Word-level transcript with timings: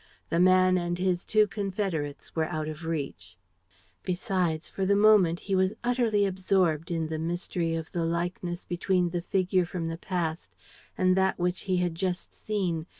The 0.31 0.39
man 0.39 0.79
and 0.79 0.97
his 0.97 1.23
two 1.23 1.45
confederates 1.45 2.35
were 2.35 2.45
out 2.45 2.67
of 2.67 2.85
reach. 2.85 3.37
Besides, 4.01 4.67
for 4.67 4.83
the 4.83 4.95
moment 4.95 5.41
he 5.41 5.53
was 5.53 5.75
utterly 5.83 6.25
absorbed 6.25 6.89
in 6.89 7.05
the 7.09 7.19
mystery 7.19 7.75
of 7.75 7.91
the 7.91 8.03
likeness 8.03 8.65
between 8.65 9.11
the 9.11 9.21
figure 9.21 9.63
from 9.63 9.89
the 9.89 9.99
past 9.99 10.55
and 10.97 11.15
that 11.15 11.37
which 11.37 11.65
he 11.69 11.77
had 11.77 11.93
just 11.93 12.33
seen. 12.33 12.87